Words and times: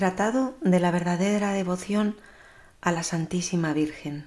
Tratado 0.00 0.56
de 0.62 0.80
la 0.80 0.90
verdadera 0.90 1.52
devoción 1.52 2.16
a 2.80 2.90
la 2.90 3.02
Santísima 3.02 3.74
Virgen. 3.74 4.26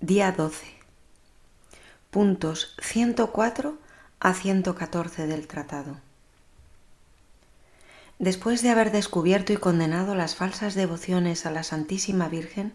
Día 0.00 0.30
12. 0.30 0.66
Puntos 2.10 2.76
104 2.82 3.78
a 4.20 4.34
114 4.34 5.26
del 5.26 5.46
tratado. 5.46 5.96
Después 8.18 8.60
de 8.60 8.68
haber 8.68 8.92
descubierto 8.92 9.54
y 9.54 9.56
condenado 9.56 10.14
las 10.14 10.36
falsas 10.36 10.74
devociones 10.74 11.46
a 11.46 11.50
la 11.50 11.62
Santísima 11.62 12.28
Virgen, 12.28 12.74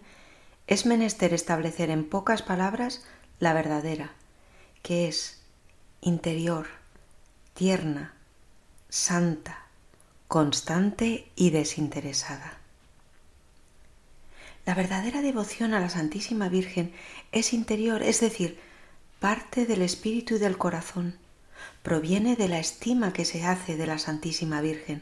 es 0.66 0.88
menester 0.88 1.32
establecer 1.32 1.92
en 1.92 2.10
pocas 2.10 2.42
palabras 2.42 3.04
la 3.38 3.54
verdadera, 3.54 4.14
que 4.82 5.08
es 5.08 5.44
interior, 6.02 6.66
tierna, 7.54 8.16
santa, 8.90 9.69
constante 10.30 11.28
y 11.36 11.50
desinteresada. 11.50 12.60
La 14.64 14.76
verdadera 14.76 15.24
devoción 15.24 15.74
a 15.74 15.80
la 15.80 15.90
Santísima 15.90 16.50
Virgen 16.50 16.94
es 17.32 17.52
interior, 17.52 18.04
es 18.04 18.20
decir, 18.20 18.60
parte 19.20 19.66
del 19.66 19.82
espíritu 19.82 20.36
y 20.36 20.38
del 20.38 20.60
corazón, 20.60 21.18
proviene 21.82 22.36
de 22.36 22.48
la 22.48 22.60
estima 22.60 23.12
que 23.12 23.26
se 23.26 23.44
hace 23.44 23.76
de 23.76 23.88
la 23.88 23.98
Santísima 23.98 24.62
Virgen, 24.62 25.02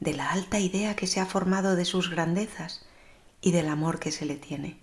de 0.00 0.14
la 0.14 0.30
alta 0.30 0.58
idea 0.58 0.96
que 0.96 1.06
se 1.06 1.20
ha 1.20 1.26
formado 1.26 1.76
de 1.76 1.84
sus 1.84 2.08
grandezas 2.08 2.86
y 3.42 3.52
del 3.52 3.68
amor 3.68 4.00
que 4.00 4.10
se 4.10 4.24
le 4.24 4.36
tiene. 4.36 4.78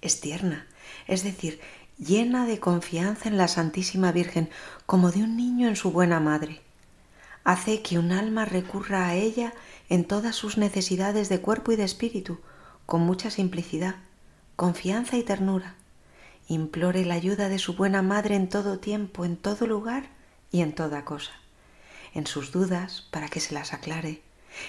Es 0.00 0.20
tierna, 0.20 0.66
es 1.06 1.22
decir, 1.22 1.60
llena 1.98 2.46
de 2.46 2.58
confianza 2.58 3.28
en 3.28 3.38
la 3.38 3.46
Santísima 3.46 4.10
Virgen 4.10 4.50
como 4.86 5.12
de 5.12 5.22
un 5.22 5.36
niño 5.36 5.68
en 5.68 5.76
su 5.76 5.92
buena 5.92 6.18
madre 6.18 6.65
hace 7.46 7.80
que 7.80 7.96
un 7.96 8.10
alma 8.10 8.44
recurra 8.44 9.06
a 9.06 9.14
ella 9.14 9.54
en 9.88 10.04
todas 10.04 10.34
sus 10.34 10.58
necesidades 10.58 11.28
de 11.28 11.40
cuerpo 11.40 11.70
y 11.70 11.76
de 11.76 11.84
espíritu, 11.84 12.40
con 12.86 13.02
mucha 13.02 13.30
simplicidad, 13.30 13.94
confianza 14.56 15.16
y 15.16 15.22
ternura. 15.22 15.76
Implore 16.48 17.04
la 17.04 17.14
ayuda 17.14 17.48
de 17.48 17.60
su 17.60 17.76
buena 17.76 18.02
madre 18.02 18.34
en 18.34 18.48
todo 18.48 18.80
tiempo, 18.80 19.24
en 19.24 19.36
todo 19.36 19.68
lugar 19.68 20.08
y 20.50 20.60
en 20.60 20.74
toda 20.74 21.04
cosa. 21.04 21.30
En 22.14 22.26
sus 22.26 22.50
dudas 22.50 23.06
para 23.12 23.28
que 23.28 23.38
se 23.38 23.54
las 23.54 23.72
aclare, 23.72 24.22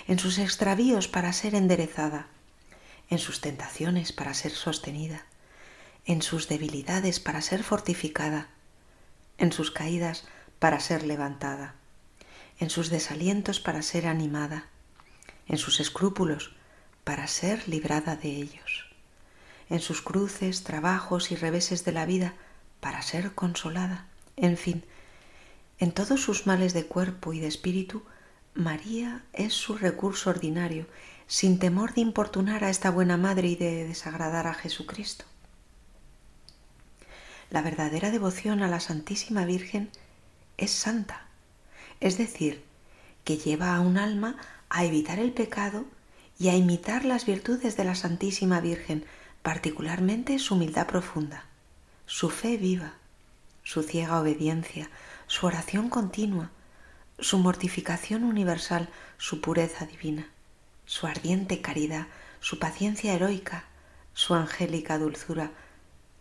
en 0.07 0.19
sus 0.19 0.37
extravíos 0.37 1.07
para 1.07 1.33
ser 1.33 1.55
enderezada, 1.55 2.27
en 3.09 3.17
sus 3.17 3.41
tentaciones 3.41 4.13
para 4.13 4.35
ser 4.35 4.51
sostenida, 4.51 5.25
en 6.05 6.21
sus 6.21 6.47
debilidades 6.47 7.19
para 7.19 7.41
ser 7.41 7.63
fortificada, 7.63 8.49
en 9.39 9.51
sus 9.51 9.71
caídas 9.71 10.25
para 10.59 10.79
ser 10.79 11.01
levantada 11.01 11.76
en 12.59 12.69
sus 12.69 12.89
desalientos 12.89 13.59
para 13.59 13.81
ser 13.81 14.07
animada, 14.07 14.67
en 15.47 15.57
sus 15.57 15.79
escrúpulos 15.79 16.55
para 17.03 17.27
ser 17.27 17.67
librada 17.67 18.15
de 18.15 18.29
ellos, 18.29 18.89
en 19.69 19.79
sus 19.79 20.01
cruces, 20.01 20.63
trabajos 20.63 21.31
y 21.31 21.35
reveses 21.35 21.85
de 21.85 21.91
la 21.91 22.05
vida 22.05 22.33
para 22.79 23.01
ser 23.01 23.33
consolada, 23.33 24.07
en 24.35 24.57
fin, 24.57 24.83
en 25.79 25.91
todos 25.91 26.21
sus 26.21 26.47
males 26.47 26.73
de 26.73 26.85
cuerpo 26.85 27.33
y 27.33 27.39
de 27.39 27.47
espíritu, 27.47 28.03
María 28.55 29.23
es 29.33 29.53
su 29.53 29.77
recurso 29.77 30.31
ordinario, 30.31 30.87
sin 31.27 31.59
temor 31.59 31.93
de 31.93 32.01
importunar 32.01 32.63
a 32.63 32.69
esta 32.69 32.89
buena 32.89 33.17
madre 33.17 33.49
y 33.49 33.55
de 33.55 33.85
desagradar 33.87 34.47
a 34.47 34.55
Jesucristo. 34.55 35.25
La 37.51 37.61
verdadera 37.61 38.09
devoción 38.09 38.63
a 38.63 38.67
la 38.67 38.79
Santísima 38.79 39.45
Virgen 39.45 39.91
es 40.57 40.71
santa, 40.71 41.26
es 41.99 42.17
decir, 42.17 42.63
que 43.23 43.37
lleva 43.37 43.75
a 43.75 43.81
un 43.81 43.97
alma 43.97 44.37
a 44.69 44.85
evitar 44.85 45.19
el 45.19 45.31
pecado 45.31 45.85
y 46.39 46.49
a 46.49 46.55
imitar 46.55 47.05
las 47.05 47.25
virtudes 47.25 47.75
de 47.77 47.83
la 47.83 47.95
Santísima 47.95 48.61
Virgen, 48.61 49.05
particularmente 49.41 50.39
su 50.39 50.55
humildad 50.55 50.87
profunda, 50.87 51.45
su 52.05 52.29
fe 52.29 52.57
viva, 52.57 52.93
su 53.63 53.83
ciega 53.83 54.19
obediencia, 54.19 54.89
su 55.25 55.45
oración 55.45 55.89
continua, 55.89 56.51
su 57.19 57.39
mortificación 57.39 58.23
universal, 58.23 58.89
su 59.17 59.41
pureza 59.41 59.85
divina, 59.85 60.29
su 60.85 61.07
ardiente 61.07 61.61
caridad, 61.61 62.07
su 62.39 62.59
paciencia 62.59 63.13
heroica, 63.13 63.65
su 64.13 64.35
angélica 64.35 64.97
dulzura 64.97 65.51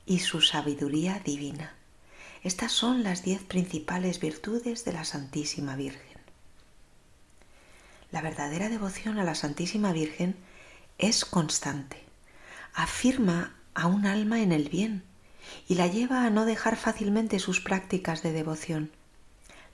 y 0.07 0.21
su 0.21 0.41
sabiduría 0.41 1.21
divina. 1.25 1.76
Estas 2.43 2.73
son 2.73 3.03
las 3.03 3.23
diez 3.23 3.43
principales 3.43 4.21
virtudes 4.21 4.85
de 4.85 4.93
la 4.93 5.05
Santísima 5.05 5.77
Virgen. 5.77 6.21
La 8.13 8.21
verdadera 8.21 8.69
devoción 8.69 9.19
a 9.19 9.25
la 9.25 9.35
Santísima 9.35 9.93
Virgen 9.93 10.37
es 10.99 11.25
constante, 11.25 12.03
afirma 12.75 13.55
a 13.75 13.87
un 13.87 14.07
alma 14.07 14.41
en 14.41 14.53
el 14.53 14.69
bien 14.69 15.03
y 15.69 15.75
la 15.75 15.87
lleva 15.87 16.25
a 16.25 16.31
no 16.31 16.45
dejar 16.45 16.77
fácilmente 16.77 17.39
sus 17.39 17.61
prácticas 17.61 18.23
de 18.23 18.33
devoción. 18.33 18.91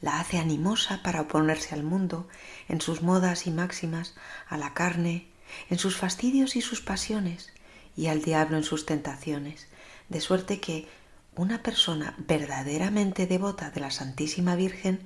La 0.00 0.18
hace 0.18 0.38
animosa 0.38 1.02
para 1.02 1.20
oponerse 1.20 1.74
al 1.74 1.84
mundo, 1.84 2.26
en 2.68 2.80
sus 2.80 3.02
modas 3.02 3.46
y 3.46 3.50
máximas, 3.50 4.14
a 4.48 4.56
la 4.56 4.74
carne, 4.74 5.28
en 5.70 5.78
sus 5.78 5.96
fastidios 5.96 6.56
y 6.56 6.60
sus 6.60 6.80
pasiones, 6.80 7.52
y 7.96 8.08
al 8.08 8.22
diablo 8.22 8.56
en 8.56 8.64
sus 8.64 8.86
tentaciones, 8.86 9.68
de 10.08 10.20
suerte 10.20 10.60
que 10.60 10.88
una 11.34 11.62
persona 11.62 12.14
verdaderamente 12.18 13.26
devota 13.26 13.70
de 13.70 13.80
la 13.80 13.90
Santísima 13.90 14.54
Virgen 14.54 15.00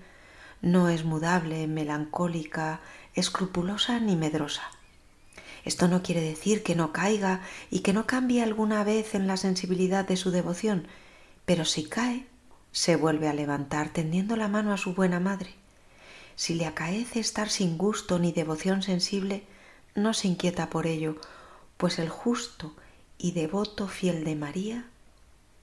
no 0.60 0.88
es 0.88 1.04
mudable, 1.04 1.66
melancólica, 1.68 2.80
escrupulosa 3.14 4.00
ni 4.00 4.16
medrosa. 4.16 4.62
Esto 5.64 5.86
no 5.86 6.02
quiere 6.02 6.20
decir 6.20 6.62
que 6.62 6.74
no 6.74 6.92
caiga 6.92 7.42
y 7.70 7.80
que 7.80 7.92
no 7.92 8.06
cambie 8.06 8.42
alguna 8.42 8.82
vez 8.82 9.14
en 9.14 9.26
la 9.26 9.36
sensibilidad 9.36 10.06
de 10.06 10.16
su 10.16 10.30
devoción, 10.30 10.88
pero 11.44 11.64
si 11.64 11.84
cae, 11.84 12.26
se 12.72 12.96
vuelve 12.96 13.28
a 13.28 13.32
levantar 13.32 13.90
tendiendo 13.90 14.36
la 14.36 14.48
mano 14.48 14.72
a 14.72 14.76
su 14.78 14.94
buena 14.94 15.20
madre. 15.20 15.54
Si 16.34 16.54
le 16.54 16.66
acaece 16.66 17.20
estar 17.20 17.48
sin 17.48 17.78
gusto 17.78 18.18
ni 18.18 18.32
devoción 18.32 18.82
sensible, 18.82 19.44
no 19.94 20.12
se 20.12 20.28
inquieta 20.28 20.70
por 20.70 20.86
ello, 20.86 21.16
pues 21.76 21.98
el 21.98 22.08
justo 22.08 22.74
y 23.16 23.32
devoto 23.32 23.88
fiel 23.88 24.24
de 24.24 24.34
María 24.34 24.86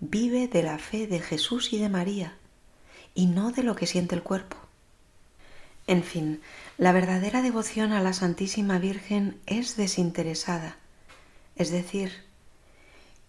vive 0.09 0.47
de 0.47 0.64
la 0.64 0.78
fe 0.78 1.08
de 1.08 1.19
Jesús 1.19 1.72
y 1.72 1.80
de 1.80 1.88
María, 1.88 2.36
y 3.16 3.28
no 3.28 3.52
de 3.52 3.64
lo 3.64 3.75
que 3.75 3.88
siente 3.88 4.16
el 4.16 4.24
cuerpo. 4.24 4.58
En 5.88 6.03
fin, 6.03 6.41
la 6.78 6.91
verdadera 6.91 7.41
devoción 7.41 7.94
a 7.94 8.02
la 8.02 8.14
Santísima 8.14 8.80
Virgen 8.80 9.40
es 9.46 9.78
desinteresada, 9.78 10.78
es 11.56 11.72
decir, 11.72 12.12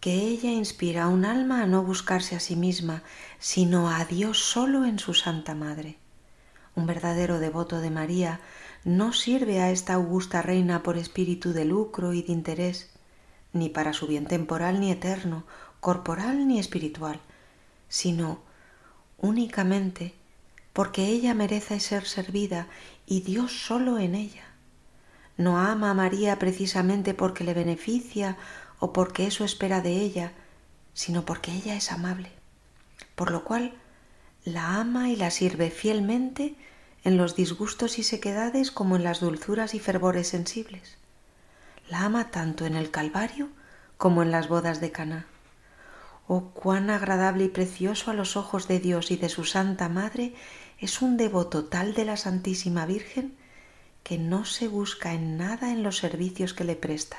que 0.00 0.14
ella 0.14 0.50
inspira 0.50 1.04
a 1.04 1.08
un 1.08 1.24
alma 1.24 1.62
a 1.62 1.66
no 1.66 1.82
buscarse 1.82 2.34
a 2.34 2.40
sí 2.40 2.56
misma, 2.56 3.02
sino 3.38 3.90
a 3.90 4.04
Dios 4.04 4.38
solo 4.38 4.84
en 4.84 4.98
su 4.98 5.14
Santa 5.14 5.54
Madre. 5.54 5.96
Un 6.74 6.86
verdadero 6.86 7.38
devoto 7.38 7.80
de 7.80 7.90
María 7.90 8.40
no 8.84 9.12
sirve 9.12 9.60
a 9.60 9.70
esta 9.70 9.94
augusta 9.94 10.42
reina 10.42 10.82
por 10.82 10.98
espíritu 10.98 11.52
de 11.52 11.64
lucro 11.64 12.12
y 12.12 12.22
de 12.22 12.32
interés, 12.32 12.90
ni 13.52 13.68
para 13.68 13.92
su 13.92 14.06
bien 14.06 14.26
temporal 14.26 14.80
ni 14.80 14.90
eterno, 14.90 15.44
corporal 15.84 16.48
ni 16.48 16.58
espiritual, 16.58 17.20
sino 17.90 18.40
únicamente 19.18 20.14
porque 20.72 21.08
ella 21.08 21.34
merece 21.34 21.78
ser 21.78 22.06
servida 22.06 22.68
y 23.04 23.20
Dios 23.20 23.66
solo 23.66 23.98
en 23.98 24.14
ella. 24.14 24.46
No 25.36 25.58
ama 25.58 25.90
a 25.90 25.94
María 25.94 26.38
precisamente 26.38 27.12
porque 27.12 27.44
le 27.44 27.52
beneficia 27.52 28.38
o 28.78 28.94
porque 28.94 29.26
eso 29.26 29.44
espera 29.44 29.82
de 29.82 30.00
ella, 30.00 30.32
sino 30.94 31.26
porque 31.26 31.52
ella 31.52 31.76
es 31.76 31.92
amable, 31.92 32.30
por 33.14 33.30
lo 33.30 33.44
cual 33.44 33.74
la 34.46 34.80
ama 34.80 35.10
y 35.10 35.16
la 35.16 35.30
sirve 35.30 35.70
fielmente 35.70 36.54
en 37.02 37.18
los 37.18 37.36
disgustos 37.36 37.98
y 37.98 38.04
sequedades 38.04 38.70
como 38.70 38.96
en 38.96 39.04
las 39.04 39.20
dulzuras 39.20 39.74
y 39.74 39.80
fervores 39.80 40.28
sensibles. 40.28 40.96
La 41.90 42.06
ama 42.06 42.30
tanto 42.30 42.64
en 42.64 42.74
el 42.74 42.90
Calvario 42.90 43.50
como 43.98 44.22
en 44.22 44.30
las 44.30 44.48
bodas 44.48 44.80
de 44.80 44.90
Caná. 44.90 45.26
Oh, 46.26 46.50
cuán 46.50 46.88
agradable 46.88 47.44
y 47.44 47.48
precioso 47.48 48.10
a 48.10 48.14
los 48.14 48.36
ojos 48.36 48.66
de 48.66 48.80
Dios 48.80 49.10
y 49.10 49.16
de 49.16 49.28
su 49.28 49.44
Santa 49.44 49.88
Madre 49.88 50.34
es 50.78 51.02
un 51.02 51.16
devoto 51.16 51.66
tal 51.66 51.94
de 51.94 52.06
la 52.06 52.16
Santísima 52.16 52.86
Virgen 52.86 53.36
que 54.02 54.18
no 54.18 54.44
se 54.44 54.68
busca 54.68 55.12
en 55.12 55.36
nada 55.36 55.70
en 55.70 55.82
los 55.82 55.98
servicios 55.98 56.54
que 56.54 56.64
le 56.64 56.76
presta. 56.76 57.18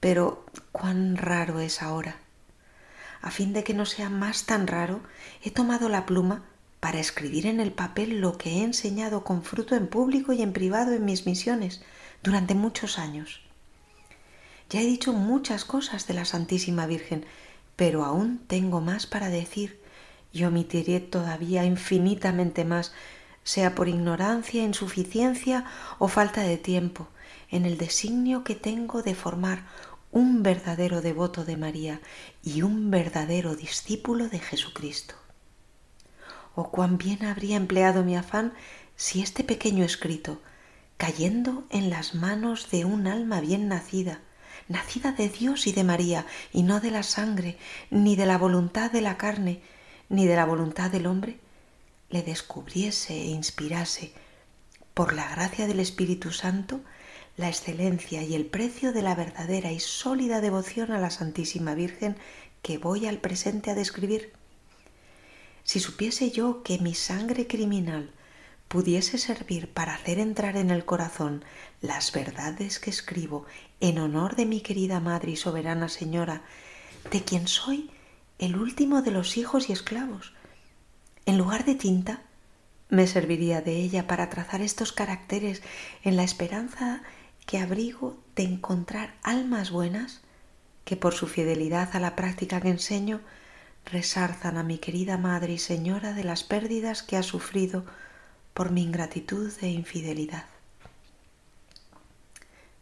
Pero 0.00 0.44
cuán 0.70 1.16
raro 1.16 1.60
es 1.60 1.82
ahora. 1.82 2.16
A 3.20 3.30
fin 3.30 3.52
de 3.52 3.64
que 3.64 3.74
no 3.74 3.86
sea 3.86 4.10
más 4.10 4.44
tan 4.44 4.66
raro, 4.66 5.00
he 5.42 5.50
tomado 5.50 5.88
la 5.88 6.04
pluma 6.04 6.42
para 6.78 7.00
escribir 7.00 7.46
en 7.46 7.58
el 7.58 7.72
papel 7.72 8.20
lo 8.20 8.36
que 8.36 8.58
he 8.58 8.62
enseñado 8.62 9.24
con 9.24 9.42
fruto 9.42 9.74
en 9.74 9.86
público 9.86 10.32
y 10.32 10.42
en 10.42 10.52
privado 10.52 10.92
en 10.92 11.04
mis 11.04 11.26
misiones 11.26 11.82
durante 12.22 12.54
muchos 12.54 12.98
años. 12.98 13.40
Ya 14.70 14.80
he 14.80 14.86
dicho 14.86 15.12
muchas 15.12 15.64
cosas 15.64 16.06
de 16.06 16.14
la 16.14 16.24
Santísima 16.24 16.86
Virgen, 16.86 17.24
pero 17.76 18.04
aún 18.04 18.38
tengo 18.46 18.80
más 18.80 19.06
para 19.06 19.28
decir 19.28 19.80
y 20.32 20.44
omitiré 20.44 21.00
todavía 21.00 21.64
infinitamente 21.64 22.64
más, 22.64 22.92
sea 23.44 23.74
por 23.74 23.88
ignorancia, 23.88 24.64
insuficiencia 24.64 25.64
o 25.98 26.08
falta 26.08 26.42
de 26.42 26.56
tiempo, 26.56 27.08
en 27.50 27.66
el 27.66 27.78
designio 27.78 28.42
que 28.42 28.54
tengo 28.56 29.02
de 29.02 29.14
formar 29.14 29.64
un 30.10 30.42
verdadero 30.42 31.02
devoto 31.02 31.44
de 31.44 31.56
María 31.56 32.00
y 32.42 32.62
un 32.62 32.90
verdadero 32.90 33.54
discípulo 33.54 34.28
de 34.28 34.38
Jesucristo. 34.38 35.14
Oh, 36.54 36.70
cuán 36.70 36.98
bien 36.98 37.24
habría 37.24 37.56
empleado 37.56 38.04
mi 38.04 38.16
afán 38.16 38.54
si 38.96 39.22
este 39.22 39.42
pequeño 39.42 39.84
escrito, 39.84 40.40
cayendo 40.96 41.64
en 41.70 41.90
las 41.90 42.14
manos 42.14 42.70
de 42.70 42.84
un 42.84 43.06
alma 43.08 43.40
bien 43.40 43.68
nacida, 43.68 44.20
nacida 44.68 45.12
de 45.12 45.28
Dios 45.28 45.66
y 45.66 45.72
de 45.72 45.84
María, 45.84 46.26
y 46.52 46.62
no 46.62 46.80
de 46.80 46.90
la 46.90 47.02
sangre, 47.02 47.58
ni 47.90 48.16
de 48.16 48.26
la 48.26 48.38
voluntad 48.38 48.90
de 48.90 49.00
la 49.00 49.16
carne, 49.16 49.60
ni 50.08 50.26
de 50.26 50.36
la 50.36 50.44
voluntad 50.44 50.90
del 50.90 51.06
hombre, 51.06 51.38
le 52.10 52.22
descubriese 52.22 53.14
e 53.14 53.26
inspirase, 53.26 54.12
por 54.94 55.12
la 55.12 55.28
gracia 55.30 55.66
del 55.66 55.80
Espíritu 55.80 56.30
Santo, 56.30 56.80
la 57.36 57.48
excelencia 57.48 58.22
y 58.22 58.34
el 58.34 58.46
precio 58.46 58.92
de 58.92 59.02
la 59.02 59.14
verdadera 59.14 59.72
y 59.72 59.80
sólida 59.80 60.40
devoción 60.40 60.92
a 60.92 61.00
la 61.00 61.10
Santísima 61.10 61.74
Virgen 61.74 62.16
que 62.62 62.78
voy 62.78 63.06
al 63.06 63.18
presente 63.18 63.70
a 63.70 63.74
describir. 63.74 64.32
Si 65.64 65.80
supiese 65.80 66.30
yo 66.30 66.62
que 66.62 66.78
mi 66.78 66.94
sangre 66.94 67.46
criminal 67.46 68.12
pudiese 68.74 69.18
servir 69.18 69.72
para 69.72 69.94
hacer 69.94 70.18
entrar 70.18 70.56
en 70.56 70.70
el 70.70 70.84
corazón 70.84 71.44
las 71.80 72.10
verdades 72.10 72.80
que 72.80 72.90
escribo 72.90 73.46
en 73.78 74.00
honor 74.00 74.34
de 74.34 74.46
mi 74.46 74.62
querida 74.62 74.98
Madre 74.98 75.30
y 75.30 75.36
Soberana 75.36 75.88
Señora, 75.88 76.42
de 77.12 77.22
quien 77.22 77.46
soy 77.46 77.92
el 78.40 78.56
último 78.56 79.00
de 79.00 79.12
los 79.12 79.36
hijos 79.36 79.70
y 79.70 79.72
esclavos, 79.72 80.32
en 81.24 81.38
lugar 81.38 81.64
de 81.64 81.76
tinta, 81.76 82.22
me 82.88 83.06
serviría 83.06 83.60
de 83.60 83.76
ella 83.76 84.08
para 84.08 84.28
trazar 84.28 84.60
estos 84.60 84.90
caracteres 84.90 85.62
en 86.02 86.16
la 86.16 86.24
esperanza 86.24 87.04
que 87.46 87.58
abrigo 87.58 88.18
de 88.34 88.42
encontrar 88.42 89.14
almas 89.22 89.70
buenas 89.70 90.20
que 90.84 90.96
por 90.96 91.14
su 91.14 91.28
fidelidad 91.28 91.90
a 91.94 92.00
la 92.00 92.16
práctica 92.16 92.60
que 92.60 92.70
enseño 92.70 93.20
resarzan 93.84 94.58
a 94.58 94.64
mi 94.64 94.78
querida 94.78 95.16
Madre 95.16 95.52
y 95.52 95.58
Señora 95.58 96.12
de 96.12 96.24
las 96.24 96.42
pérdidas 96.42 97.04
que 97.04 97.16
ha 97.16 97.22
sufrido 97.22 97.84
por 98.54 98.70
mi 98.70 98.82
ingratitud 98.82 99.52
e 99.60 99.68
infidelidad. 99.68 100.44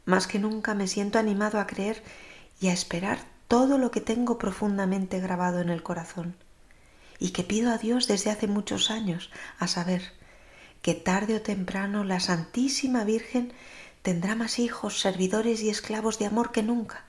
Más 0.05 0.27
que 0.27 0.39
nunca 0.39 0.75
me 0.75 0.87
siento 0.87 1.19
animado 1.19 1.59
a 1.59 1.67
creer 1.67 2.03
y 2.61 2.69
a 2.69 2.73
esperar 2.73 3.19
todo 3.49 3.79
lo 3.79 3.91
que 3.91 4.01
tengo 4.01 4.39
profundamente 4.39 5.21
grabado 5.21 5.61
en 5.61 5.71
el 5.71 5.83
corazón 5.83 6.37
y 7.19 7.31
que 7.31 7.45
pido 7.45 7.73
a 7.73 7.79
Dios 7.79 8.09
desde 8.09 8.31
hace 8.31 8.49
muchos 8.49 8.91
años, 8.91 9.31
a 9.59 9.69
saber, 9.69 10.03
que 10.83 10.95
tarde 10.95 11.37
o 11.37 11.43
temprano 11.43 12.03
la 12.03 12.19
Santísima 12.19 13.05
Virgen 13.05 13.53
tendrá 14.03 14.35
más 14.35 14.59
hijos, 14.59 15.01
servidores 15.01 15.63
y 15.63 15.71
esclavos 15.71 16.19
de 16.19 16.27
amor 16.27 16.51
que 16.51 16.65
nunca, 16.65 17.05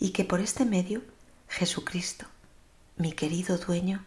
y 0.00 0.10
que 0.10 0.24
por 0.24 0.40
este 0.40 0.64
medio 0.64 1.02
Jesucristo, 1.48 2.26
mi 2.96 3.12
querido 3.12 3.58
dueño, 3.58 4.04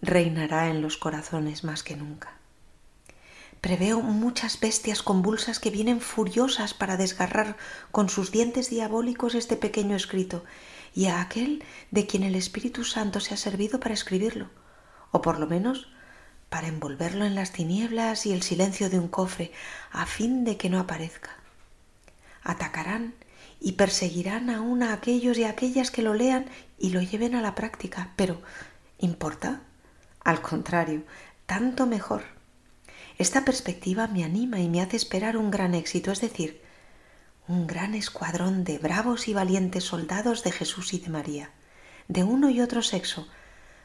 reinará 0.00 0.68
en 0.68 0.80
los 0.80 0.96
corazones 0.96 1.62
más 1.62 1.82
que 1.82 1.96
nunca. 1.96 2.38
Preveo 3.64 4.02
muchas 4.02 4.60
bestias 4.60 5.00
convulsas 5.00 5.58
que 5.58 5.70
vienen 5.70 6.02
furiosas 6.02 6.74
para 6.74 6.98
desgarrar 6.98 7.56
con 7.92 8.10
sus 8.10 8.30
dientes 8.30 8.68
diabólicos 8.68 9.34
este 9.34 9.56
pequeño 9.56 9.96
escrito 9.96 10.44
y 10.94 11.06
a 11.06 11.22
aquel 11.22 11.64
de 11.90 12.06
quien 12.06 12.24
el 12.24 12.34
Espíritu 12.34 12.84
Santo 12.84 13.20
se 13.20 13.32
ha 13.32 13.38
servido 13.38 13.80
para 13.80 13.94
escribirlo, 13.94 14.50
o 15.12 15.22
por 15.22 15.38
lo 15.38 15.46
menos 15.46 15.88
para 16.50 16.68
envolverlo 16.68 17.24
en 17.24 17.34
las 17.34 17.52
tinieblas 17.52 18.26
y 18.26 18.34
el 18.34 18.42
silencio 18.42 18.90
de 18.90 18.98
un 18.98 19.08
cofre, 19.08 19.50
a 19.92 20.04
fin 20.04 20.44
de 20.44 20.58
que 20.58 20.68
no 20.68 20.78
aparezca. 20.78 21.30
Atacarán 22.42 23.14
y 23.60 23.72
perseguirán 23.72 24.50
aún 24.50 24.82
a 24.82 24.92
aquellos 24.92 25.38
y 25.38 25.44
aquellas 25.44 25.90
que 25.90 26.02
lo 26.02 26.12
lean 26.12 26.50
y 26.78 26.90
lo 26.90 27.00
lleven 27.00 27.34
a 27.34 27.40
la 27.40 27.54
práctica, 27.54 28.12
pero 28.14 28.42
¿importa? 28.98 29.62
Al 30.22 30.42
contrario, 30.42 31.04
tanto 31.46 31.86
mejor 31.86 32.33
esta 33.16 33.44
perspectiva 33.44 34.06
me 34.08 34.24
anima 34.24 34.60
y 34.60 34.68
me 34.68 34.80
hace 34.80 34.96
esperar 34.96 35.36
un 35.36 35.50
gran 35.50 35.74
éxito, 35.74 36.10
es 36.10 36.20
decir, 36.20 36.60
un 37.46 37.66
gran 37.66 37.94
escuadrón 37.94 38.64
de 38.64 38.78
bravos 38.78 39.28
y 39.28 39.34
valientes 39.34 39.84
soldados 39.84 40.42
de 40.42 40.50
Jesús 40.50 40.94
y 40.94 40.98
de 40.98 41.10
María, 41.10 41.50
de 42.08 42.24
uno 42.24 42.50
y 42.50 42.60
otro 42.60 42.82
sexo, 42.82 43.28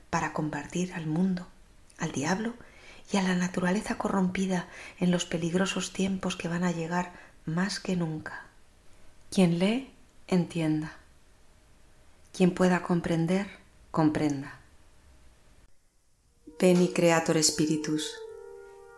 para 0.10 0.34
combatir 0.34 0.94
al 0.94 1.06
mundo, 1.06 1.48
al 2.00 2.12
diablo 2.12 2.56
y 3.12 3.18
a 3.18 3.22
la 3.22 3.36
naturaleza 3.36 3.98
corrompida 3.98 4.68
en 5.00 5.12
los 5.12 5.26
peligrosos 5.26 5.94
tiempos 5.94 6.36
que 6.36 6.48
van 6.48 6.64
a 6.64 6.72
llegar 6.72 7.14
más 7.46 7.80
que 7.80 7.96
nunca. 7.96 8.46
Quien 9.30 9.60
lee, 9.60 9.92
entienda. 10.28 10.94
Quien 12.34 12.52
pueda 12.52 12.82
comprender, 12.82 13.48
comprenda. 13.92 14.60
Ven 16.60 16.82
y 16.82 16.90
Creator 16.90 17.42
Spiritus 17.44 18.16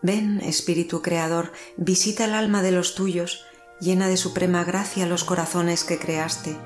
Ven, 0.01 0.41
Espíritu 0.41 1.01
Creador, 1.01 1.51
visita 1.77 2.25
el 2.25 2.33
alma 2.33 2.63
de 2.63 2.71
los 2.71 2.95
tuyos, 2.95 3.45
llena 3.79 4.07
de 4.07 4.17
suprema 4.17 4.63
gracia 4.63 5.05
los 5.05 5.23
corazones 5.23 5.83
que 5.83 5.99
creaste. 5.99 6.57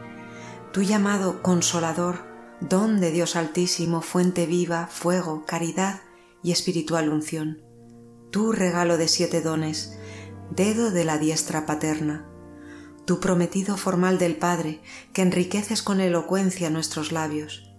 Tu 0.71 0.83
llamado 0.83 1.41
Consolador, 1.41 2.23
don 2.61 3.01
de 3.01 3.11
Dios 3.11 3.35
Altísimo, 3.35 4.01
fuente 4.01 4.45
viva, 4.45 4.87
fuego, 4.87 5.45
caridad 5.45 6.01
y 6.43 6.51
espiritual 6.51 7.09
unción. 7.09 7.61
Tu 8.31 8.53
regalo 8.53 8.97
de 8.97 9.09
siete 9.09 9.41
dones, 9.41 9.97
dedo 10.51 10.91
de 10.91 11.03
la 11.03 11.17
diestra 11.17 11.65
paterna. 11.65 12.25
Tu 13.05 13.19
prometido 13.19 13.75
formal 13.75 14.17
del 14.17 14.37
Padre, 14.37 14.81
que 15.11 15.21
enriqueces 15.21 15.83
con 15.83 15.99
elocuencia 15.99 16.69
nuestros 16.69 17.11
labios. 17.11 17.69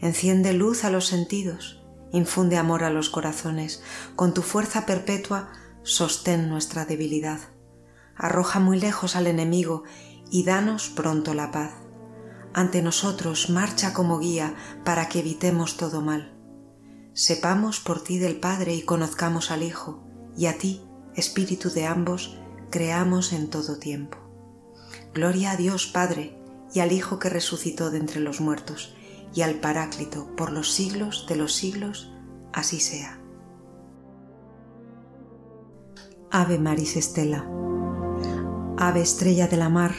Enciende 0.00 0.54
luz 0.54 0.84
a 0.84 0.90
los 0.90 1.06
sentidos, 1.06 1.85
infunde 2.12 2.56
amor 2.56 2.84
a 2.84 2.90
los 2.90 3.10
corazones, 3.10 3.82
con 4.14 4.34
tu 4.34 4.42
fuerza 4.42 4.86
perpetua 4.86 5.50
sostén 5.82 6.48
nuestra 6.48 6.84
debilidad. 6.84 7.40
Arroja 8.16 8.60
muy 8.60 8.80
lejos 8.80 9.14
al 9.16 9.26
enemigo 9.26 9.84
y 10.30 10.44
danos 10.44 10.88
pronto 10.88 11.34
la 11.34 11.50
paz. 11.50 11.72
Ante 12.54 12.82
nosotros 12.82 13.50
marcha 13.50 13.92
como 13.92 14.18
guía 14.18 14.54
para 14.84 15.08
que 15.08 15.20
evitemos 15.20 15.76
todo 15.76 16.00
mal. 16.00 16.32
Sepamos 17.12 17.80
por 17.80 18.02
ti 18.02 18.18
del 18.18 18.36
Padre 18.36 18.74
y 18.74 18.82
conozcamos 18.82 19.50
al 19.50 19.62
Hijo, 19.62 20.02
y 20.36 20.46
a 20.46 20.58
ti, 20.58 20.82
Espíritu 21.14 21.70
de 21.70 21.86
ambos, 21.86 22.38
creamos 22.70 23.32
en 23.32 23.48
todo 23.48 23.78
tiempo. 23.78 24.18
Gloria 25.14 25.52
a 25.52 25.56
Dios 25.56 25.86
Padre 25.86 26.38
y 26.74 26.80
al 26.80 26.92
Hijo 26.92 27.18
que 27.18 27.30
resucitó 27.30 27.90
de 27.90 27.98
entre 27.98 28.20
los 28.20 28.40
muertos 28.40 28.95
y 29.34 29.42
al 29.42 29.56
Paráclito 29.56 30.34
por 30.36 30.52
los 30.52 30.72
siglos 30.72 31.26
de 31.28 31.36
los 31.36 31.54
siglos, 31.54 32.12
así 32.52 32.80
sea. 32.80 33.20
Ave 36.30 36.58
Maris 36.58 36.96
Estela. 36.96 37.46
Ave 38.76 39.00
estrella 39.00 39.46
de 39.48 39.56
la 39.56 39.68
mar, 39.68 39.92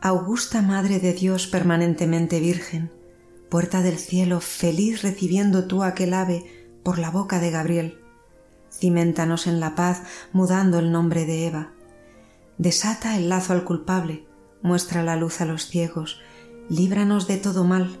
augusta 0.00 0.62
Madre 0.62 0.98
de 0.98 1.12
Dios 1.12 1.46
permanentemente 1.46 2.40
Virgen, 2.40 2.92
puerta 3.48 3.82
del 3.82 3.98
cielo, 3.98 4.40
feliz 4.40 5.02
recibiendo 5.02 5.66
tú 5.66 5.82
aquel 5.82 6.14
ave 6.14 6.70
por 6.82 6.98
la 6.98 7.10
boca 7.10 7.38
de 7.38 7.50
Gabriel. 7.50 8.00
Cimentanos 8.70 9.46
en 9.46 9.60
la 9.60 9.74
paz, 9.76 10.02
mudando 10.32 10.78
el 10.78 10.90
nombre 10.90 11.26
de 11.26 11.46
Eva. 11.46 11.72
Desata 12.58 13.16
el 13.16 13.28
lazo 13.28 13.52
al 13.52 13.64
culpable, 13.64 14.26
muestra 14.62 15.02
la 15.02 15.16
luz 15.16 15.40
a 15.40 15.44
los 15.44 15.68
ciegos, 15.68 16.20
líbranos 16.68 17.28
de 17.28 17.36
todo 17.36 17.64
mal, 17.64 18.00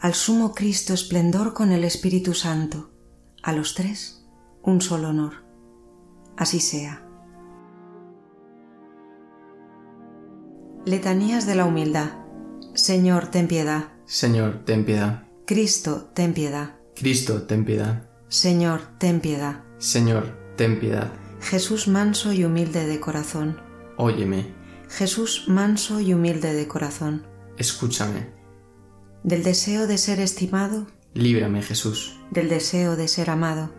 al 0.00 0.14
sumo 0.14 0.54
Cristo 0.54 0.94
esplendor 0.94 1.54
con 1.54 1.72
el 1.72 1.84
Espíritu 1.84 2.34
Santo, 2.34 2.90
a 3.42 3.52
los 3.52 3.74
tres 3.74 4.24
un 4.62 4.80
solo 4.80 5.08
honor. 5.10 5.44
Así 6.36 6.60
sea. 6.60 7.06
Letanías 10.84 11.46
de 11.46 11.54
la 11.54 11.64
Humildad. 11.64 12.10
Señor, 12.74 13.28
ten 13.28 13.48
piedad. 13.48 13.88
Señor, 14.04 14.64
ten 14.64 14.84
piedad. 14.84 15.24
Cristo, 15.46 16.10
ten 16.14 16.34
piedad. 16.34 16.76
Cristo, 16.94 17.42
ten 17.42 17.64
piedad. 17.64 18.08
Señor, 18.28 18.80
ten 18.98 19.20
piedad. 19.20 19.62
Señor, 19.78 20.54
ten 20.56 20.80
piedad. 20.80 21.12
Jesús 21.40 21.88
manso 21.88 22.32
y 22.32 22.44
humilde 22.44 22.86
de 22.86 23.00
corazón. 23.00 23.60
Óyeme, 23.96 24.54
Jesús 24.88 25.44
manso 25.46 26.00
y 26.00 26.14
humilde 26.14 26.52
de 26.54 26.66
corazón. 26.68 27.26
escúchame. 27.56 28.32
Del 29.24 29.42
deseo 29.42 29.86
de 29.86 29.96
ser 29.98 30.20
estimado, 30.20 30.86
Líbrame, 31.14 31.62
Jesús. 31.62 32.16
del 32.30 32.48
deseo 32.50 32.94
de 32.94 33.08
ser 33.08 33.30
amado, 33.30 33.70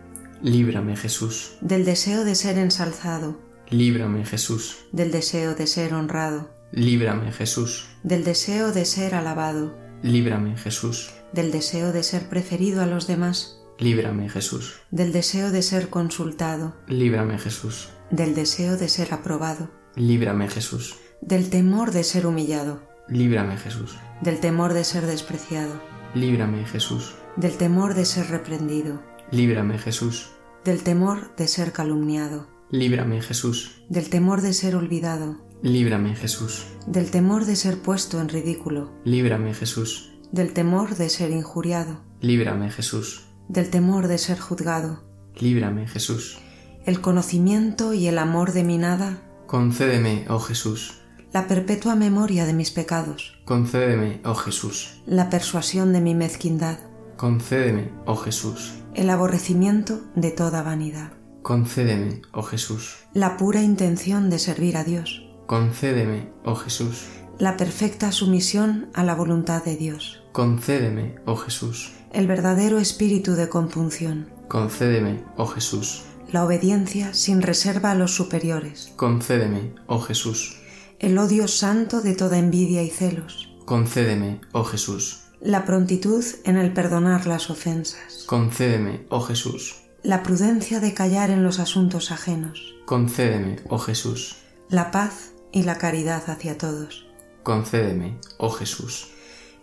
Líbrame, 0.42 0.96
Jesús. 0.96 1.52
del 1.60 1.84
deseo 1.84 2.24
de 2.24 2.34
ser 2.34 2.58
ensalzado, 2.58 3.38
Líbrame, 3.70 4.24
Jesús. 4.24 4.78
del 4.90 5.12
deseo 5.12 5.54
de 5.54 5.66
ser 5.68 5.94
honrado, 5.94 6.50
Líbrame, 6.72 7.30
Jesús. 7.32 7.86
del 8.02 8.24
deseo 8.24 8.72
de 8.72 8.84
ser 8.84 9.14
alabado, 9.14 9.72
Líbrame, 10.02 10.56
Jesús. 10.56 11.10
del 11.32 11.52
deseo 11.52 11.92
de 11.92 12.02
ser 12.02 12.28
preferido 12.28 12.82
a 12.82 12.86
los 12.86 13.06
demás, 13.06 13.60
Líbrame, 13.78 14.28
Jesús. 14.28 14.74
del 14.90 15.12
deseo 15.12 15.52
de 15.52 15.62
ser 15.62 15.90
consultado, 15.90 16.74
Líbrame, 16.88 17.38
Jesús. 17.38 17.90
del 18.10 18.34
deseo 18.34 18.76
de 18.76 18.88
ser 18.88 19.14
aprobado, 19.14 19.70
Líbrame, 19.94 20.48
Jesús. 20.48 20.96
del 21.20 21.50
temor 21.50 21.92
de 21.92 22.02
ser 22.02 22.26
humillado, 22.26 22.82
Líbrame, 23.08 23.56
Jesús. 23.56 23.96
del 24.20 24.40
temor 24.40 24.72
de 24.72 24.84
ser 24.84 25.06
despreciado, 25.06 25.80
Líbrame, 26.14 26.64
Jesús. 26.64 27.14
del 27.36 27.56
temor 27.56 27.94
de 27.94 28.04
ser 28.04 28.28
reprendido, 28.28 29.02
Líbrame, 29.30 29.78
Jesús. 29.78 30.30
del 30.64 30.82
temor 30.82 31.34
de 31.36 31.46
ser 31.48 31.72
calumniado, 31.72 32.48
Líbrame, 32.70 33.20
Jesús. 33.22 33.82
del 33.88 34.08
temor 34.10 34.40
de 34.42 34.52
ser 34.52 34.74
olvidado, 34.76 35.36
Líbrame, 35.62 36.14
Jesús. 36.16 36.66
del 36.86 37.10
temor 37.10 37.44
de 37.44 37.56
ser 37.56 37.78
puesto 37.80 38.20
en 38.20 38.28
ridículo, 38.28 38.92
Líbrame, 39.04 39.54
Jesús. 39.54 40.12
del 40.32 40.52
temor 40.52 40.96
de 40.96 41.08
ser 41.08 41.30
injuriado, 41.30 42.00
Líbrame, 42.20 42.70
Jesús. 42.70 43.26
del 43.48 43.70
temor 43.70 44.08
de 44.08 44.18
ser 44.18 44.38
juzgado, 44.40 45.04
Líbrame, 45.38 45.86
Jesús. 45.86 46.38
el 46.86 47.00
conocimiento 47.00 47.92
y 47.92 48.08
el 48.08 48.18
amor 48.18 48.52
de 48.52 48.64
mi 48.64 48.78
nada, 48.78 49.22
Concédeme, 49.46 50.24
oh 50.28 50.40
Jesús. 50.40 51.02
La 51.36 51.46
perpetua 51.46 51.94
memoria 51.96 52.46
de 52.46 52.54
mis 52.54 52.70
pecados, 52.70 53.38
Concédeme, 53.44 54.20
oh 54.24 54.34
Jesús. 54.34 55.02
la 55.04 55.28
persuasión 55.28 55.92
de 55.92 56.00
mi 56.00 56.14
mezquindad, 56.14 56.78
Concédeme, 57.18 57.92
oh 58.06 58.16
Jesús. 58.16 58.72
el 58.94 59.10
aborrecimiento 59.10 60.00
de 60.14 60.30
toda 60.30 60.62
vanidad, 60.62 61.12
Concédeme, 61.42 62.22
oh 62.32 62.40
Jesús. 62.42 62.96
la 63.12 63.36
pura 63.36 63.60
intención 63.60 64.30
de 64.30 64.38
servir 64.38 64.78
a 64.78 64.84
Dios, 64.84 65.28
Concédeme, 65.44 66.32
oh 66.46 66.54
Jesús. 66.54 67.04
la 67.38 67.58
perfecta 67.58 68.12
sumisión 68.12 68.88
a 68.94 69.04
la 69.04 69.14
voluntad 69.14 69.62
de 69.62 69.76
Dios, 69.76 70.22
Concédeme, 70.32 71.16
oh 71.26 71.36
Jesús. 71.36 71.92
el 72.14 72.26
verdadero 72.26 72.78
espíritu 72.78 73.34
de 73.34 73.50
compunción, 73.50 74.30
Concédeme, 74.48 75.22
oh 75.36 75.44
Jesús. 75.48 76.04
la 76.32 76.46
obediencia 76.46 77.12
sin 77.12 77.42
reserva 77.42 77.90
a 77.90 77.94
los 77.94 78.14
superiores, 78.14 78.90
Concédeme, 78.96 79.74
oh 79.86 80.00
Jesús. 80.00 80.62
El 80.98 81.18
odio 81.18 81.48
santo 81.48 82.00
de 82.00 82.14
toda 82.14 82.38
envidia 82.38 82.82
y 82.82 82.90
celos, 82.90 83.52
Concédeme, 83.64 84.40
oh 84.52 84.64
Jesús. 84.64 85.22
la 85.40 85.64
prontitud 85.64 86.24
en 86.44 86.56
el 86.56 86.72
perdonar 86.72 87.26
las 87.26 87.50
ofensas, 87.50 88.24
Concédeme, 88.26 89.06
oh 89.10 89.20
Jesús. 89.20 89.76
la 90.02 90.22
prudencia 90.22 90.80
de 90.80 90.94
callar 90.94 91.30
en 91.30 91.42
los 91.42 91.58
asuntos 91.58 92.10
ajenos, 92.12 92.74
Concédeme, 92.86 93.56
oh 93.68 93.78
Jesús. 93.78 94.36
la 94.68 94.90
paz 94.90 95.32
y 95.52 95.62
la 95.64 95.78
caridad 95.78 96.22
hacia 96.28 96.56
todos, 96.58 97.06
Concédeme, 97.42 98.18
oh 98.38 98.50
Jesús. 98.50 99.08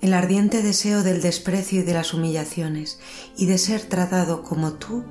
el 0.01 0.13
ardiente 0.13 0.61
deseo 0.61 1.01
del 1.03 1.21
desprecio 1.21 1.79
y 1.79 1.83
de 1.83 1.93
las 1.93 2.13
humillaciones, 2.13 2.99
y 3.37 3.45
de 3.45 3.57
ser 3.57 3.81
tratado 3.83 4.43
como 4.43 4.73
tú, 4.73 5.03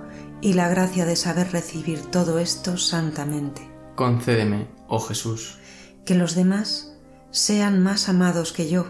y 0.42 0.52
la 0.54 0.68
gracia 0.68 1.06
de 1.06 1.16
saber 1.16 1.50
recibir 1.52 2.00
todo 2.10 2.38
esto 2.38 2.76
santamente. 2.76 3.62
Concédeme, 3.94 4.68
oh 4.88 4.98
Jesús. 5.00 5.58
Que 6.04 6.14
los 6.14 6.34
demás 6.34 6.96
sean 7.30 7.82
más 7.82 8.08
amados 8.08 8.52
que 8.52 8.68
yo, 8.68 8.86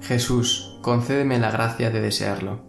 Jesús, 0.00 0.78
concédeme 0.82 1.38
la 1.38 1.50
gracia 1.50 1.90
de 1.90 2.00
desearlo. 2.00 2.60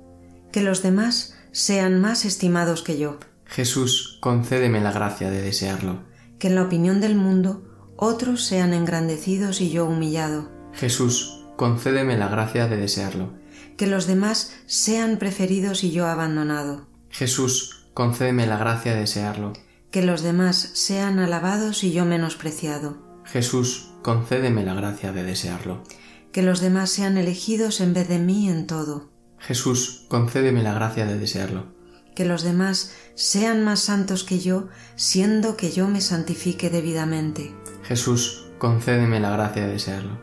que 0.51 0.61
los 0.63 0.81
demás 0.81 1.35
sean 1.51 1.99
más 2.01 2.25
estimados 2.25 2.81
que 2.81 2.97
yo, 2.97 3.17
Jesús, 3.45 4.17
concédeme 4.21 4.79
la 4.81 4.91
gracia 4.91 5.29
de 5.31 5.41
desearlo. 5.41 6.03
que 6.39 6.47
en 6.47 6.55
la 6.55 6.63
opinión 6.63 7.01
del 7.01 7.15
mundo 7.15 7.63
otros 7.97 8.45
sean 8.45 8.73
engrandecidos 8.73 9.61
y 9.61 9.69
yo 9.71 9.85
humillado, 9.85 10.49
Jesús, 10.73 11.43
concédeme 11.57 12.17
la 12.17 12.29
gracia 12.29 12.67
de 12.67 12.77
desearlo. 12.77 13.33
que 13.77 13.87
los 13.87 14.07
demás 14.07 14.55
sean 14.65 15.17
preferidos 15.17 15.83
y 15.83 15.91
yo 15.91 16.07
abandonado, 16.07 16.87
Jesús, 17.09 17.87
concédeme 17.93 18.45
la 18.47 18.57
gracia 18.57 18.93
de 18.93 19.01
desearlo. 19.01 19.53
que 19.91 20.01
los 20.03 20.21
demás 20.21 20.55
sean 20.73 21.19
alabados 21.19 21.83
y 21.83 21.91
yo 21.91 22.05
menospreciado, 22.05 23.08
Jesús, 23.31 23.91
concédeme 24.01 24.63
la 24.65 24.73
gracia 24.73 25.11
de 25.11 25.23
desearlo. 25.23 25.83
que 26.31 26.41
los 26.43 26.59
demás 26.61 26.89
sean 26.91 27.17
elegidos 27.17 27.81
en 27.81 27.93
vez 27.93 28.07
de 28.07 28.19
mí 28.19 28.49
en 28.49 28.67
todo, 28.67 29.09
Jesús, 29.39 30.05
concédeme 30.09 30.61
la 30.63 30.73
gracia 30.73 31.05
de 31.05 31.17
desearlo. 31.17 31.73
que 32.15 32.25
los 32.25 32.43
demás 32.43 32.93
sean 33.15 33.63
más 33.63 33.79
santos 33.79 34.23
que 34.25 34.39
yo, 34.39 34.67
siendo 34.95 35.55
que 35.55 35.71
yo 35.71 35.87
me 35.87 36.01
santifique 36.01 36.69
debidamente. 36.69 37.55
Jesús, 37.83 38.47
concédeme 38.57 39.19
la 39.21 39.29
gracia 39.31 39.65
de 39.65 39.73
desearlo. 39.73 40.21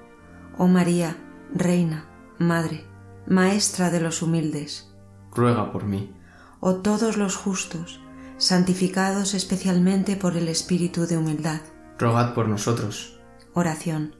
Oh 0.59 0.67
María, 0.69 1.17
Reina, 1.55 2.09
Madre, 2.39 2.85
Maestra 3.27 3.91
de 3.91 4.01
los 4.01 4.21
humildes, 4.23 4.93
Ruega 5.35 5.73
por 5.73 5.85
mí. 5.85 6.15
oh 6.61 6.77
todos 6.77 7.17
los 7.17 7.35
justos, 7.37 8.01
santificados 8.39 9.33
especialmente 9.35 10.17
por 10.17 10.37
el 10.37 10.49
Espíritu 10.49 11.07
de 11.07 11.17
humildad. 11.17 11.61
Rogad 11.99 12.35
por 12.35 12.49
nosotros. 12.49 13.19
Oración. 13.55 14.15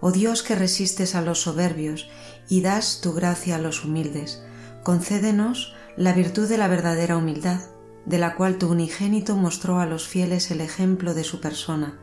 Oh 0.00 0.12
Dios 0.12 0.42
que 0.42 0.54
resistes 0.54 1.14
a 1.14 1.22
los 1.22 1.40
soberbios 1.40 2.08
y 2.48 2.60
das 2.60 3.00
tu 3.00 3.12
gracia 3.14 3.56
a 3.56 3.58
los 3.58 3.84
humildes, 3.84 4.42
concédenos 4.82 5.74
la 5.96 6.12
virtud 6.12 6.48
de 6.48 6.58
la 6.58 6.68
verdadera 6.68 7.16
humildad, 7.16 7.60
de 8.06 8.18
la 8.18 8.36
cual 8.36 8.58
tu 8.58 8.70
unigénito 8.70 9.36
mostró 9.36 9.80
a 9.80 9.86
los 9.86 10.06
fieles 10.06 10.50
el 10.50 10.60
ejemplo 10.60 11.14
de 11.14 11.24
su 11.24 11.40
persona, 11.40 11.98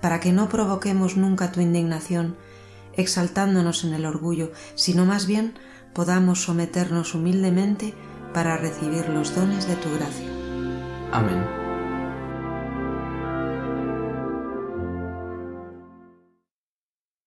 para 0.00 0.20
que 0.20 0.32
no 0.32 0.48
provoquemos 0.48 1.16
nunca 1.16 1.52
tu 1.52 1.60
indignación, 1.60 2.36
exaltándonos 2.94 3.84
en 3.84 3.94
el 3.94 4.06
orgullo, 4.06 4.52
sino 4.74 5.04
más 5.04 5.26
bien 5.26 5.54
podamos 5.94 6.42
someternos 6.42 7.14
humildemente 7.14 7.94
para 8.34 8.56
recibir 8.56 9.08
los 9.08 9.34
dones 9.34 9.66
de 9.66 9.76
tu 9.76 9.88
gracia. 9.94 10.28
Amén. 11.12 11.65